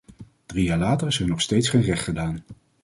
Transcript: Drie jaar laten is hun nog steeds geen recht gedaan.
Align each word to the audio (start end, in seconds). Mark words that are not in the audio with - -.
Drie 0.45 0.63
jaar 0.65 0.77
laten 0.77 1.07
is 1.07 1.17
hun 1.17 1.27
nog 1.27 1.41
steeds 1.41 1.69
geen 1.69 1.81
recht 1.81 2.03
gedaan. 2.03 2.43